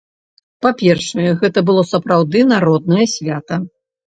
[0.65, 3.61] Па-першае, гэта было сапраўды народнае свята.